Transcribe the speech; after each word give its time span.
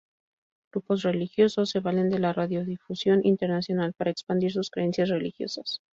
Grupos 0.71 1.03
religiosos 1.03 1.69
se 1.69 1.79
valen 1.79 2.09
de 2.09 2.17
la 2.17 2.33
radiodifusión 2.33 3.21
internacional 3.23 3.93
para 3.93 4.09
expandir 4.09 4.51
sus 4.51 4.71
creencias 4.71 5.09
religiosas. 5.09 5.83